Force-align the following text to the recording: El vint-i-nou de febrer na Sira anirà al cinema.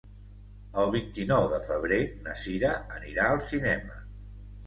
El 0.83 0.87
vint-i-nou 0.93 1.43
de 1.51 1.59
febrer 1.67 1.99
na 2.29 2.33
Sira 2.45 2.71
anirà 2.97 3.27
al 3.35 3.43
cinema. 3.53 4.01